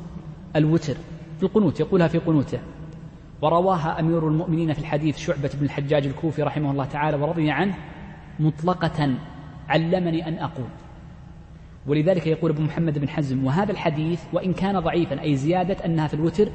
[0.57, 0.95] الوتر
[1.37, 2.59] في القنوت يقولها في قنوته.
[3.43, 7.75] ورواها أمير المؤمنين في الحديث شعبة بن الحجاج الكوفي رحمه الله تعالى ورضي عنه
[8.41, 9.15] مطلقة
[9.69, 10.69] علمني أن أقول
[11.87, 16.15] ولذلك يقول أبو محمد بن حزم وهذا الحديث وإن كان ضعيفا أي زيادة أنها في
[16.15, 16.49] الوتر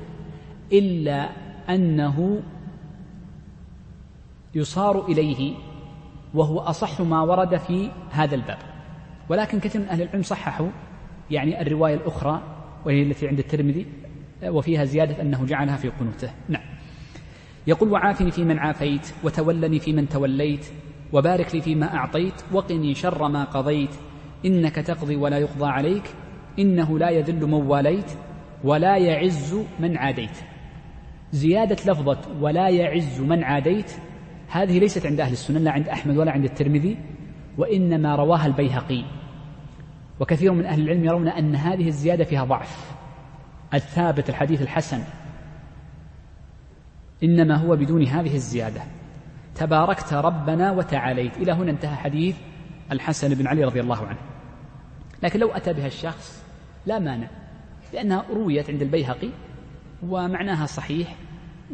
[0.71, 1.29] إلا
[1.69, 2.41] أنه
[4.55, 5.55] يصار إليه
[6.33, 8.57] وهو أصح ما ورد في هذا الباب
[9.29, 10.69] ولكن كثير من أهل العلم صححوا
[11.31, 12.41] يعني الرواية الأخرى
[12.85, 13.85] وهي التي عند الترمذي
[14.43, 16.31] وفيها زيادة أنه جعلها في قنوته.
[16.49, 16.63] نعم.
[17.67, 20.65] يقول وعافني في من عافيت وتولني في من توليت
[21.13, 23.89] وبارك لي فيما أعطيت وقني شر ما قضيت
[24.45, 26.03] إنك تقضي ولا يقضى عليك
[26.59, 28.11] إنه لا يذل من واليت
[28.63, 30.37] ولا يعز من عاديت.
[31.31, 33.91] زيادة لفظة ولا يعز من عاديت
[34.49, 36.97] هذه ليست عند أهل السنة لا عند أحمد ولا عند الترمذي
[37.57, 39.03] وإنما رواها البيهقي.
[40.19, 42.95] وكثير من أهل العلم يرون أن هذه الزيادة فيها ضعف.
[43.73, 45.03] الثابت الحديث الحسن.
[47.23, 48.81] إنما هو بدون هذه الزيادة.
[49.55, 51.37] تباركت ربنا وتعاليت.
[51.37, 52.37] إلى هنا انتهى حديث
[52.91, 54.19] الحسن بن علي رضي الله عنه.
[55.23, 56.43] لكن لو أتى بها الشخص
[56.85, 57.27] لا مانع
[57.93, 59.29] لأنها رويت عند البيهقي
[60.03, 61.15] ومعناها صحيح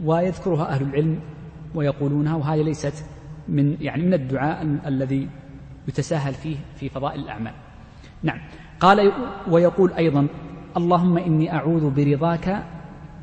[0.04, 1.20] ويذكرها أهل العلم
[1.76, 3.06] ويقولونها وهذه ليست
[3.48, 5.30] من يعني من الدعاء الذي
[5.88, 7.54] يتساهل فيه في فضائل الأعمال.
[8.24, 8.40] نعم.
[8.80, 9.12] قال
[9.48, 10.28] ويقول أيضا
[10.78, 12.64] اللهم إني أعوذ برضاك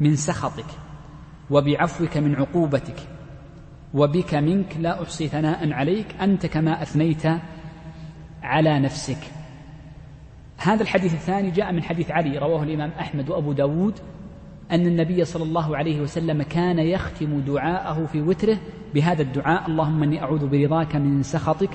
[0.00, 0.66] من سخطك
[1.50, 2.96] وبعفوك من عقوبتك
[3.94, 7.22] وبك منك لا أحصي ثناء عليك أنت كما أثنيت
[8.42, 9.18] على نفسك.
[10.58, 13.98] هذا الحديث الثاني جاء من حديث علي رواه الإمام أحمد وأبو داود
[14.70, 18.58] أن النبي صلى الله عليه وسلم كان يختم دعاءه في وتره
[18.94, 21.70] بهذا الدعاء اللهم إني أعوذ برضاك من سخطك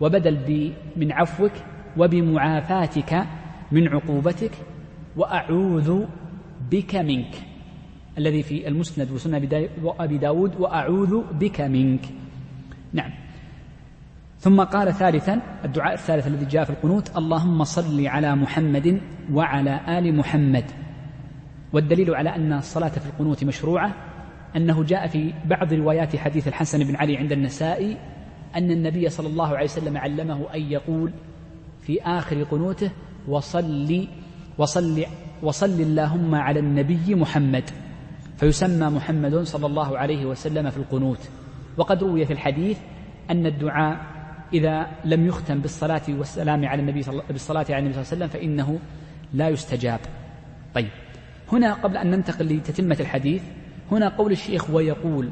[0.00, 1.52] وبدل من عفوك
[1.98, 3.26] وبمعافاتك
[3.72, 4.50] من عقوبتك
[5.16, 6.04] وأعوذ
[6.70, 7.34] بك منك.
[8.18, 9.34] الذي في المسند وسنن
[9.84, 12.04] أبي داود وأعوذ بك منك.
[12.92, 13.10] نعم.
[14.38, 19.00] ثم قال ثالثا الدعاء الثالث الذي جاء في القنوت اللهم صل على محمد
[19.32, 20.64] وعلى آل محمد.
[21.72, 23.94] والدليل على أن الصلاة في القنوت مشروعة
[24.56, 27.96] أنه جاء في بعض روايات حديث الحسن بن علي عند النسائي
[28.56, 31.12] أن النبي صلى الله عليه وسلم علمه أن يقول
[31.86, 32.90] في آخر قنوته
[33.28, 34.08] وصل
[34.58, 35.04] وصل
[35.42, 37.70] وصل اللهم على النبي محمد.
[38.36, 41.28] فيسمى محمد صلى الله عليه وسلم في القنوت.
[41.76, 42.78] وقد روي في الحديث
[43.30, 44.00] أن الدعاء
[44.52, 47.22] إذا لم يختم بالصلاة والسلام على النبي صل...
[47.30, 48.78] بالصلاة على النبي صلى الله عليه وسلم فإنه
[49.34, 50.00] لا يستجاب.
[50.74, 50.90] طيب
[51.52, 53.42] هنا قبل أن ننتقل لتتمة الحديث
[53.90, 55.30] هنا قول الشيخ ويقول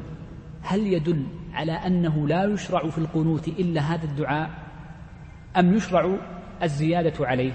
[0.61, 4.49] هل يدل على أنه لا يشرع في القنوت إلا هذا الدعاء؟
[5.57, 6.17] أم يشرع
[6.63, 7.51] الزيادة عليه.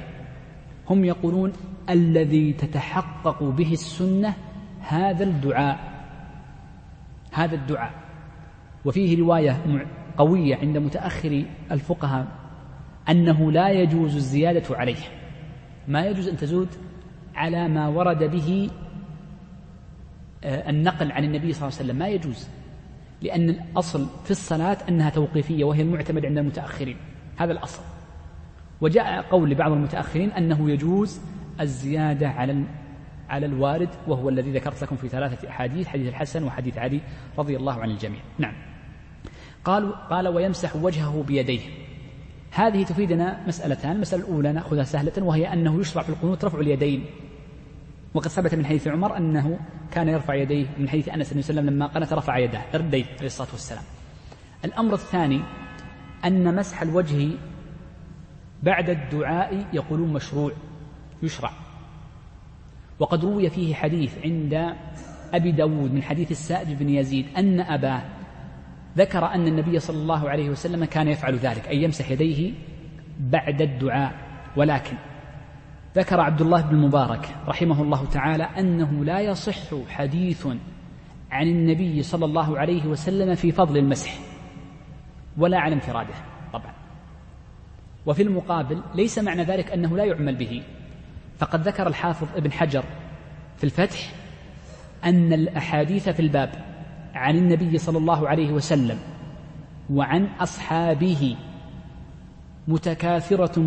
[0.90, 1.52] هم يقولون
[1.90, 4.34] الذي تتحقق به السنة
[4.80, 5.78] هذا الدعاء.
[7.32, 7.92] هذا الدعاء.
[8.84, 9.86] وفيه رواية
[10.18, 12.26] قوية عند متأخر الفقهاء
[13.08, 15.02] أنه لا يجوز الزيادة عليه.
[15.88, 16.68] ما يجوز أن تزود
[17.34, 18.70] على ما ورد به
[20.44, 21.96] آه، النقل عن النبي صلى الله عليه وسلم.
[21.96, 22.48] ما يجوز.
[23.22, 26.96] لأن الأصل في الصلاة أنها توقيفية وهي المعتمد عند المتأخرين.
[27.36, 27.82] هذا الأصل.
[28.80, 31.20] وجاء قول لبعض المتأخرين أنه يجوز
[31.60, 32.64] الزيادة على
[33.30, 37.00] على الوارد وهو الذي ذكرت لكم في ثلاثة أحاديث حديث الحسن وحديث علي
[37.38, 38.20] رضي الله عن الجميع.
[38.38, 38.54] نعم.
[39.64, 41.60] قال قال ويمسح وجهه بيديه.
[42.50, 43.92] هذه تفيدنا مسألتان.
[43.92, 47.04] المسألة الأولى نأخذها سهلة وهي أنه يشرع في القنوت رفع اليدين.
[48.14, 49.58] وقد ثبت من حديث عمر أنه
[49.92, 53.48] كان يرفع يديه من حديث أنس بن وسلم لما قنت رفع يديه رديه عليه الصلاة
[53.52, 53.84] والسلام.
[54.64, 55.40] الأمر الثاني
[56.24, 57.28] أن مسح الوجه
[58.62, 60.52] بعد الدعاء يقولون مشروع
[61.22, 61.50] يشرع.
[62.98, 64.74] وقد روي فيه حديث عند
[65.34, 68.02] أبي داود من حديث السائب بن يزيد أن أباه
[68.96, 72.52] ذكر أن النبي صلى الله عليه وسلم كان يفعل ذلك أي يمسح يديه
[73.20, 74.14] بعد الدعاء.
[74.56, 74.96] ولكن
[75.96, 80.46] ذكر عبد الله بن المبارك رحمه الله تعالى أنه لا يصح حديث
[81.30, 84.18] عن النبي صلى الله عليه وسلم في فضل المسح
[85.38, 86.29] ولا على انفراده.
[88.06, 90.62] وفي المقابل ليس معنى ذلك أنه لا يعمل به.
[91.38, 92.84] فقد ذكر الحافظ ابن حجر
[93.56, 94.12] في الفتح
[95.04, 96.50] أن الأحاديث في الباب
[97.14, 98.98] عن النبي صلى الله عليه وسلم
[99.90, 101.36] وعن أصحابه
[102.68, 103.60] متكاثرة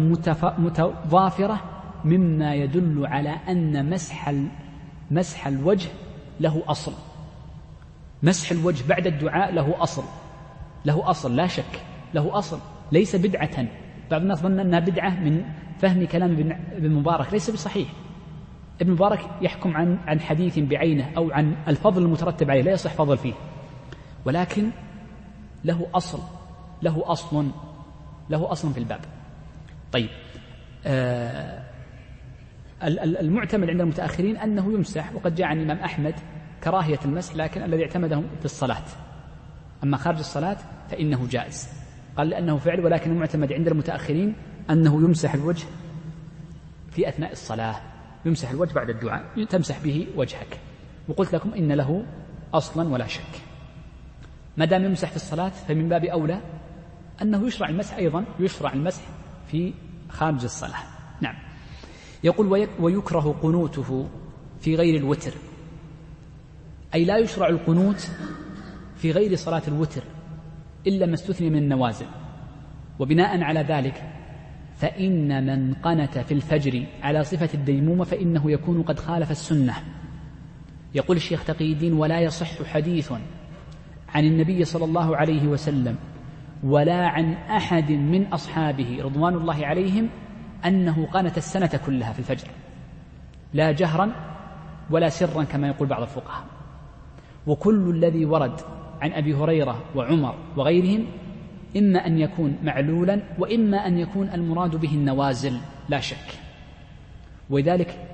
[0.58, 1.62] متضافرة
[2.06, 4.34] مما يدل على أن مسح
[5.12, 5.90] مسح الوجه
[6.40, 6.94] له أصل.
[8.24, 10.04] مسح الوجه بعد الدعاء له أصل.
[10.86, 11.82] له أصل لا شك
[12.14, 12.60] له أصل.
[12.92, 13.68] ليس بدعة.
[14.12, 15.46] بعض الناس ظن أنها بدعة من
[15.80, 16.32] فهم كلام
[16.72, 17.90] ابن مبارك ليس بصحيح.
[18.82, 23.18] ابن مبارك يحكم عن عن حديث بعينه أو عن الفضل المترتب عليه لا يصح فضل
[23.18, 23.34] فيه.
[24.26, 24.70] ولكن
[25.64, 26.20] له أصل
[26.82, 27.48] له أصل
[28.30, 29.00] له أصل في الباب.
[29.92, 30.10] طيب
[30.86, 31.64] آه
[33.22, 36.16] المعتمد عند المتأخرين أنه يمسح وقد جاء عن الإمام أحمد
[36.64, 38.84] كراهية المسح لكن الذي اعتمده في الصلاة.
[39.84, 40.58] أما خارج الصلاة
[40.90, 41.83] فإنه جائز.
[42.18, 44.36] قال لأنه فعل ولكن المعتمد عند المتأخرين
[44.70, 45.66] أنه يمسح الوجه
[46.92, 47.76] في أثناء الصلاة.
[48.26, 49.46] يمسح الوجه بعد الدعاء.
[49.50, 50.60] تمسح به وجهك.
[51.08, 52.06] وقلت لكم إن له
[52.54, 53.42] أصلا ولا شك.
[54.58, 56.42] ما دام يمسح في الصلاة فمن باب أولى
[57.22, 59.02] أنه يشرع المسح أيضا يشرع المسح
[59.52, 59.74] في
[60.10, 60.84] خارج الصلاة.
[61.22, 61.36] نعم.
[62.24, 64.10] يقول ويكره قنوته
[64.62, 65.34] في غير الوتر.
[66.94, 68.12] أي لا يشرع القنوت
[68.98, 70.03] في غير صلاة الوتر.
[70.88, 72.06] إلا ما استثني من النوازل.
[73.00, 74.04] وبناء على ذلك
[74.76, 79.74] فإن من قنت في الفجر على صفة الديمومة فإنه يكون قد خالف السنة.
[80.96, 83.12] يقول الشيخ تقي الدين ولا يصح حديث
[84.10, 85.96] عن النبي صلى الله عليه وسلم
[86.64, 90.10] ولا عن أحد من أصحابه رضوان الله عليهم
[90.66, 92.48] أنه قانت السنة كلها في الفجر.
[93.54, 94.12] لا جهرا
[94.92, 96.46] ولا سرا كما يقول بعض الفقهاء.
[97.48, 98.60] وكل الذي ورد
[99.04, 101.06] عن أبي هريرة وعمر وغيرهم
[101.78, 105.58] إما أن يكون معلولا وإما أن يكون المراد به النوازل
[105.90, 106.40] لا شك.
[107.50, 108.08] ولذلك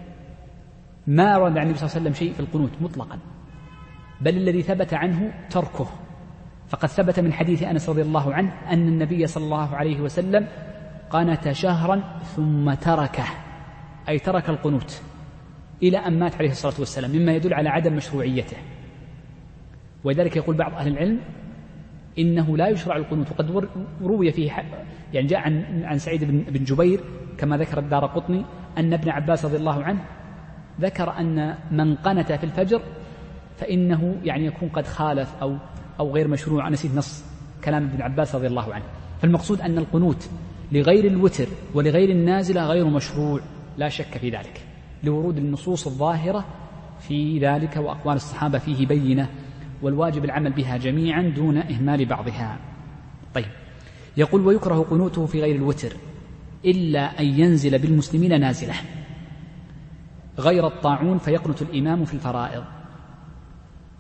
[1.08, 3.20] ما ورد عن النبي صلى الله عليه وسلم شيء في القنوت مطلقا.
[4.22, 5.88] بل الذي ثبت عنه تركه.
[6.70, 10.48] فقد ثبت من حديث أنس رضي الله عنه أن النبي صلى الله عليه وسلم
[11.10, 13.26] قنت شهرا ثم تركه
[14.10, 15.02] أي ترك القنوت
[15.84, 18.58] إلى أن مات عليه الصلاة والسلام مما يدل على عدم مشروعيته.
[20.04, 21.20] ولذلك يقول بعض أهل العلم
[22.20, 23.32] إنه لا يشرع القنوت.
[23.32, 23.68] وقد
[24.02, 24.52] روي فيه
[25.14, 27.00] يعني جاء عن عن سعيد بن جبير
[27.38, 28.46] كما ذكر الدار قطني
[28.78, 30.00] أن ابن عباس رضي الله عنه
[30.82, 32.82] ذكر أن من قنت في الفجر
[33.58, 35.58] فإنه يعني يكون قد خالف أو
[36.00, 36.70] أو غير مشروع.
[36.70, 37.26] نسيت نص
[37.64, 38.86] كلام ابن عباس رضي الله عنه.
[39.22, 40.30] فالمقصود أن القنوت
[40.72, 43.40] لغير الوتر ولغير النازلة غير مشروع.
[43.78, 44.62] لا شك في ذلك.
[45.04, 46.46] لورود النصوص الظاهرة
[47.00, 49.30] في ذلك وأقوال الصحابة فيه بينة.
[49.82, 52.58] والواجب العمل بها جميعا دون إهمال بعضها.
[53.34, 53.46] طيب.
[54.18, 55.94] يقول ويكره قنوته في غير الوتر
[56.66, 58.74] إلا أن ينزل بالمسلمين نازلة.
[60.40, 62.64] غير الطاعون فيقنت الإمام في الفرائض.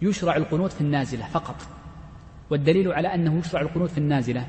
[0.02, 1.56] يشرع القنوت في النازلة فقط.
[2.50, 4.48] والدليل على أنه يشرع القنوت في النازلة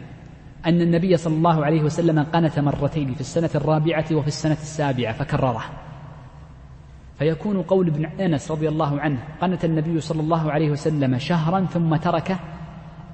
[0.67, 5.65] أن النبي صلى الله عليه وسلم قنت مرتين في السنة الرابعة وفي السنة السابعة فكرره.
[7.21, 11.97] فيكون قول ابن أنس رضي الله عنه قنت النبي صلى الله عليه وسلم شهرا ثم
[11.97, 12.39] تركه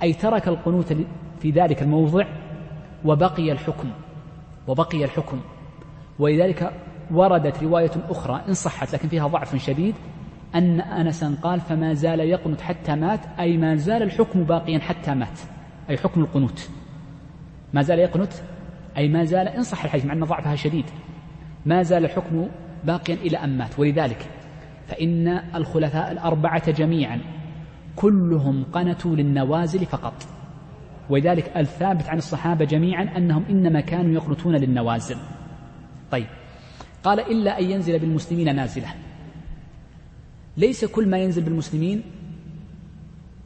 [0.03, 0.93] أي ترك القنوت
[1.41, 2.27] في ذلك الموضع
[3.05, 3.91] وبقي الحكم
[4.69, 5.41] وبقي الحكم.
[6.19, 6.73] ولذلك
[7.11, 9.95] وردت رواية أخرى إن صحت لكن فيها ضعف شديد
[10.55, 15.41] أن أنسا قال فما زال يقنت حتى مات أي ما زال الحكم باقيا حتى مات
[15.91, 16.69] أي حكم القنوت.
[17.73, 18.33] ما زال يقنت
[18.97, 20.85] أي ما زال إن صح الحديث مع أن ضعفها شديد.
[21.67, 22.49] ما زال الحكم
[22.85, 23.79] باقيا إلى أن مات.
[23.79, 24.31] ولذلك
[24.87, 27.21] فإن الخلفاء الأربعة جميعا
[27.97, 30.27] كلهم قنتوا للنوازل فقط.
[31.11, 35.17] ولذلك الثابت عن الصحابة جميعا أنهم إنما كانوا يقنتون للنوازل.
[36.11, 36.27] طيب
[37.05, 38.89] قال إلا أن ينزل بالمسلمين نازلة.
[40.57, 42.03] ليس كل ما ينزل بالمسلمين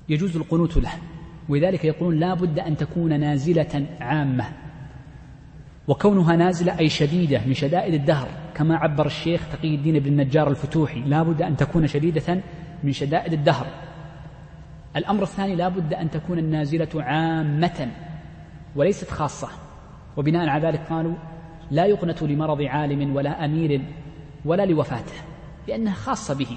[0.09, 0.93] يجوز القنوت له.
[1.49, 4.45] ولذلك يقولون لا بد أن تكون نازلة عامة.
[5.91, 11.01] وكونها نازلة أي شديدة من شدائد الدهر كما عبر الشيخ تقي الدين بن النجار الفتوحي
[11.01, 12.41] لا بد أن تكون شديدة
[12.83, 13.67] من شدائد الدهر.
[14.97, 17.89] الأمر الثاني لا بد أن تكون النازلة عامة
[18.77, 19.49] وليست خاصة.
[20.17, 21.15] وبناء على ذلك قالوا
[21.71, 23.83] لا يقنت لمرض عالم ولا أمير
[24.45, 25.15] ولا لوفاته
[25.69, 26.57] لأنها خاصة به.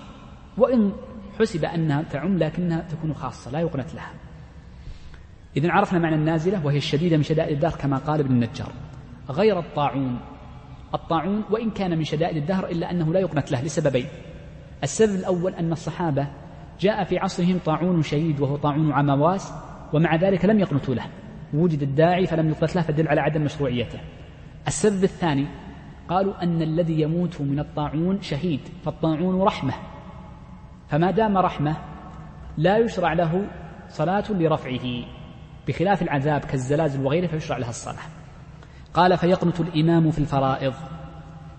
[0.58, 0.92] وإن
[1.40, 4.12] حسب أنها تعم لكنها تكون خاصة لا يقنت لها.
[5.58, 8.72] إذن عرفنا معنى النازلة وهي الشديدة من شدائد الدهر كما قال ابن النجار.
[9.30, 10.20] غير الطاعون.
[10.94, 14.08] الطاعون وإن كان من شدائد الدهر إلا أنه لا يقنت له لسببين.
[14.84, 16.28] السبب الأول أن الصحابة
[16.80, 19.54] جاء في عصرهم طاعون شديد وهو طاعون عمواس
[19.94, 21.06] ومع ذلك لم يقنتوا له.
[21.54, 24.00] وجد الداعي فلم يقنت له فدل على عدم مشروعيته.
[24.68, 25.48] السبب الثاني
[26.10, 29.74] قالوا أن الذي يموت من الطاعون شهيد فالطاعون رحمة.
[30.88, 31.78] فما دام رحمة
[32.58, 33.48] لا يشرع له
[33.90, 35.06] صلاة لرفعه
[35.68, 38.23] بخلاف العذاب كالزلازل وغيره فيشرع لها الصلاة.
[38.94, 40.74] قال فيقنت الإمام في الفرائض.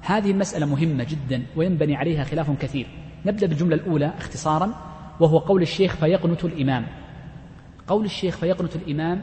[0.00, 2.86] هذه مسألة مهمة جدا وينبني عليها خلاف كثير.
[3.26, 4.74] نبدأ بالجملة الأولى اختصارا
[5.20, 6.86] وهو قول الشيخ فيقنت الإمام.
[7.86, 9.22] قول الشيخ فيقنت الإمام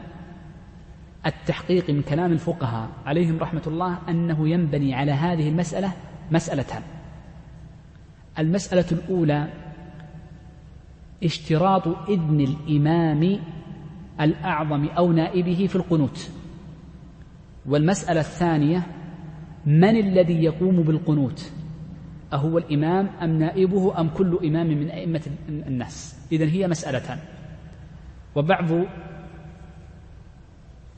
[1.26, 5.92] التحقيق من كلام الفقهاء عليهم رحمة الله أنه ينبني على هذه المسألة
[6.30, 6.82] مسألتان
[8.38, 9.48] المسألة الأولى
[11.24, 13.38] اشتراط إذن الإمام
[14.20, 16.30] الأعظم أو نائبه في القنوت.
[17.66, 18.86] والمسألة الثانية
[19.66, 21.50] من الذي يقوم بالقنوت؟
[22.32, 27.18] أهو الإمام أم نائبه أم كل إمام من أئمة الناس؟ إذن هي مسألتان.
[28.34, 28.66] وبعض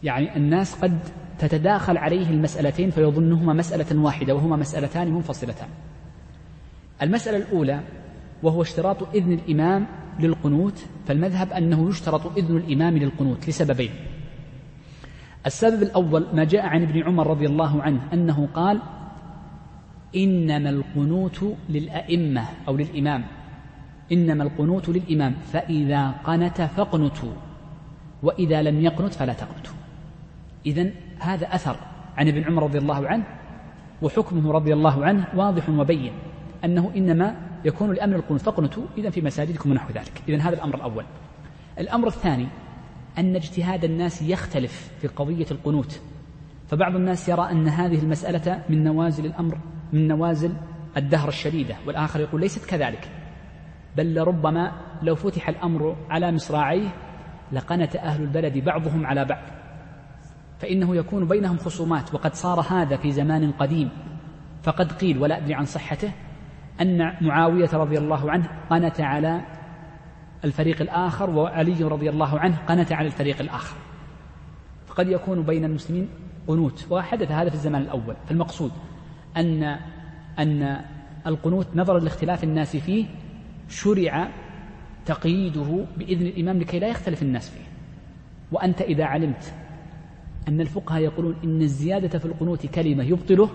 [0.02, 0.98] يعني الناس قد
[1.38, 5.68] تتداخل عليه المسألتين فيظنهما مسألة واحدة وهما مسألتان منفصلتان.
[7.02, 7.80] المسألة الأولى
[8.42, 9.86] وهو اشتراط إذن الإمام
[10.20, 13.90] للقنوت فالمذهب أنه يشترط إذن الإمام للقنوت لسببين.
[15.46, 18.80] السبب الأول ما جاء عن ابن عمر رضي الله عنه أنه قال
[20.16, 23.24] إنما القنوت للأئمة أو للإمام.
[24.12, 27.32] إنما القنوت للإمام فإذا قنت فاقنتوا
[28.22, 29.74] وإذا لم يقنت فلا تقنتوا.
[30.66, 31.76] إذا هذا أثر
[32.16, 33.24] عن ابن عمر رضي الله عنه
[34.02, 36.12] وحكمه رضي الله عنه واضح وبين
[36.64, 40.22] أنه إنما يكون لأمن القنوت فاقنتوا إذا في مساجدكم ونحو ذلك.
[40.28, 41.04] إذا هذا الأمر الأول.
[41.78, 42.46] الأمر الثاني
[43.18, 46.00] أن اجتهاد الناس يختلف في قضية القنوت.
[46.68, 49.58] فبعض الناس يرى أن هذه المسألة من نوازل الأمر
[49.92, 50.52] من نوازل
[50.96, 53.08] الدهر الشديدة والآخر يقول ليست كذلك.
[53.96, 56.88] بل لربما لو فتح الأمر على مصراعيه
[57.52, 59.42] لقنت أهل البلد بعضهم على بعض.
[60.58, 63.90] فإنه يكون بينهم خصومات وقد صار هذا في زمان قديم.
[64.62, 66.12] فقد قيل ولا أدري عن صحته
[66.80, 69.40] أن معاوية رضي الله عنه قنت على
[70.44, 73.76] الفريق الآخر وعلي رضي الله عنه قنت على الفريق الآخر.
[74.86, 76.08] فقد يكون بين المسلمين
[76.46, 76.86] قنوت.
[76.90, 78.16] وحدث هذا في الزمان الأول.
[78.26, 78.72] فالمقصود
[79.36, 79.78] أن
[80.38, 80.80] أن
[81.26, 83.06] القنوت نظرا لاختلاف الناس فيه
[83.68, 84.28] شرع
[85.06, 87.64] تقييده بإذن الإمام لكي لا يختلف الناس فيه.
[88.52, 89.54] وأنت إذا علمت
[90.48, 93.50] أن الفقهاء يقولون إن الزيادة في القنوت كلمة يبطله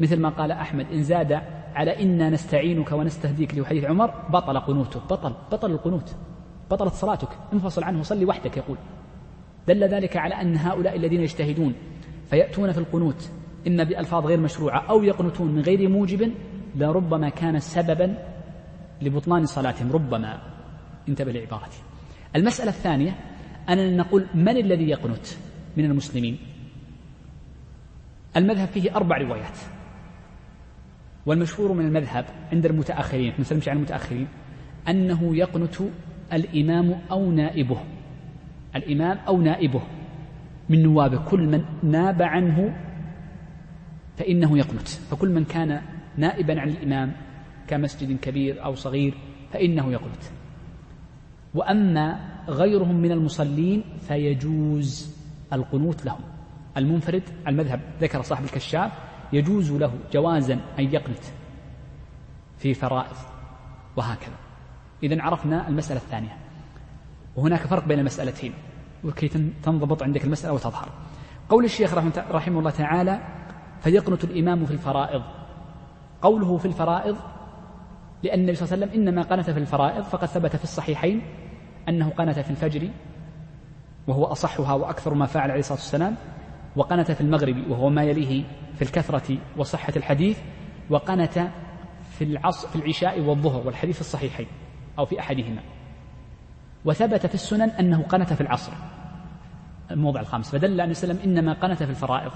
[0.00, 1.40] مثل ما قال أحمد إن زاد
[1.74, 6.16] على إنا نستعينك ونستهديك لحديث عمر بطل قنوته بطل بطل القنوت
[6.70, 7.28] بطلت صلاتك.
[7.52, 8.76] انفصل عنه وصلي وحدك يقول.
[9.68, 11.74] دل ذلك على أن هؤلاء الذين يجتهدون
[12.26, 13.30] فيأتون في القنوت.
[13.66, 16.32] إما بألفاظ غير مشروعة أو يقنتون من غير موجب
[16.76, 18.18] لربما كان سببا
[19.02, 19.92] لبطلان صلاتهم.
[19.92, 20.42] ربما.
[21.08, 21.78] انتبه لعبارتي.
[22.36, 23.16] المسألة الثانية
[23.68, 25.26] أننا نقول من الذي يقنت
[25.76, 26.38] من المسلمين؟
[28.36, 29.58] المذهب فيه أربع روايات.
[31.26, 34.28] والمشهور من المذهب عند المتأخرين نسلمش عن المتأخرين
[34.88, 35.76] أنه يقنت
[36.32, 37.80] الإمام أو نائبه
[38.76, 39.82] الإمام أو نائبه
[40.68, 42.76] من نوابه كل من ناب عنه
[44.16, 45.82] فإنه يقنت فكل من كان
[46.16, 47.12] نائبا عن الإمام
[47.68, 49.14] كمسجد كبير أو صغير
[49.52, 50.22] فإنه يقنت.
[51.54, 55.16] وأما غيرهم من المصلين فيجوز
[55.52, 56.20] القنوت لهم.
[56.76, 61.24] المنفرد المذهب ذكر صاحب الكشاف يجوز له جوازا أن يقنت
[62.58, 63.16] في فرائض
[63.96, 64.36] وهكذا.
[65.02, 66.36] إذا عرفنا المسألة الثانية.
[67.36, 68.52] وهناك فرق بين المسألتين.
[69.04, 69.28] وكي
[69.62, 70.88] تنضبط عندك المسألة وتظهر.
[71.48, 71.94] قول الشيخ
[72.30, 73.20] رحمه الله تعالى
[73.80, 75.22] فيقنت الإمام في الفرائض.
[76.22, 77.16] قوله في الفرائض
[78.22, 81.22] لأن النبي صلى الله عليه وسلم إنما قنت في الفرائض فقد ثبت في الصحيحين
[81.88, 82.90] أنه قنت في الفجر
[84.06, 86.16] وهو أصحها وأكثر ما فعل عليه الصلاة والسلام.
[86.76, 88.44] وقنت في المغرب وهو ما يليه
[88.76, 90.38] في الكثرة وصحة الحديث
[90.90, 91.48] وقنت
[92.10, 94.46] في العصر في العشاء والظهر والحديث الصحيحين
[94.98, 95.62] أو في أحدهما.
[96.84, 98.72] وثبت في السنن أنه قنت في العصر.
[99.90, 100.50] الموضع الخامس.
[100.50, 102.32] فدل أن وسلم إنما قنت في الفرائض.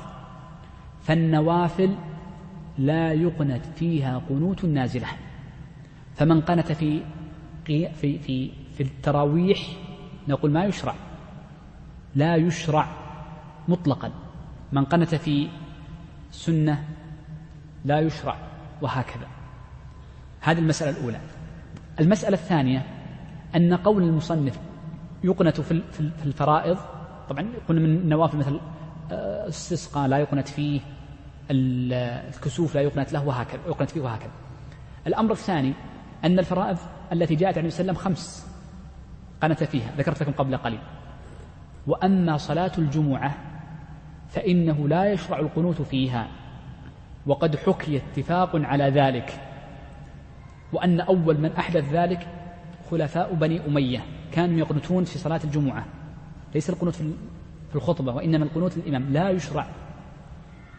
[1.03, 1.95] فالنوافل
[2.79, 5.09] لا يقنت فيها قنوت نازلة.
[6.15, 7.03] فمن قنت في
[7.65, 9.59] في في في التراويح
[10.29, 10.95] نقول ما يشرع.
[12.15, 12.89] لا يشرع
[13.69, 14.24] مطلقا.
[14.75, 15.49] من قنت في
[16.31, 16.85] سنة
[17.85, 18.37] لا يشرع
[18.83, 19.27] وهكذا.
[20.41, 21.21] هذه المسألة الأولى.
[22.01, 22.87] المسألة الثانية
[23.57, 24.59] أن قول المصنف
[25.25, 25.83] يقنت في
[26.27, 26.79] الفرائض
[27.29, 28.61] طبعا قلنا من النوافل مثل
[29.11, 30.81] الاستسقاء لا يقنت فيه
[31.51, 34.33] الكسوف لا يقنت له وهكذا يقنت فيه وهكذا.
[35.07, 35.73] الأمر الثاني
[36.25, 36.79] أن الفرائض
[37.13, 38.47] التي جاءت عن النبي صلى عليه وسلم خمس
[39.43, 40.81] قنت فيها ذكرت لكم قبل قليل.
[41.87, 43.35] وأما صلاة الجمعة
[44.35, 46.29] فإنه لا يشرع القنوت فيها.
[47.27, 49.41] وقد حكي اتفاق على ذلك.
[50.73, 52.29] وأن أول من أحدث ذلك
[52.91, 54.05] خلفاء بني أمية.
[54.33, 55.87] كانوا يقنتون في صلاة الجمعة.
[56.55, 59.13] ليس القنوت في الخطبة وإنما القنوت للإمام.
[59.13, 59.67] لا يشرع.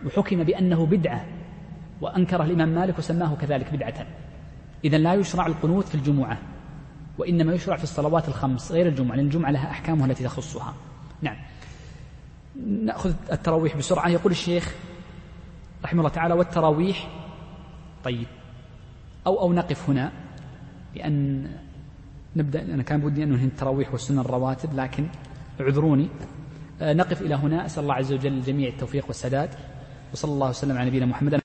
[0.05, 1.25] وحكم بأنه بدعة.
[2.01, 4.05] وأنكره الإمام مالك وسماه كذلك بدعة.
[4.85, 6.37] إذا لا يشرع القنوت في الجمعة.
[7.17, 10.73] وإنما يشرع في الصلوات الخمس غير الجمعة لأن الجمعة لها أحكامها التي تخصها.
[11.21, 11.35] نعم.
[12.67, 14.07] نأخذ التراويح بسرعة.
[14.09, 14.75] يقول الشيخ
[15.83, 17.07] رحمه الله تعالى والتراويح
[18.03, 18.27] طيب.
[19.27, 20.11] أو أو نقف هنا
[20.95, 21.47] لأن
[22.35, 25.07] نبدأ أنا كان بدي أن ننهي التراويح والسنن الرواتب لكن
[25.61, 26.07] اعذروني.
[26.81, 27.65] نقف إلى هنا.
[27.65, 29.49] أسأل الله عز وجل الجميع التوفيق والسداد.
[30.13, 31.44] وصلى الله وسلم على نبينا محمد.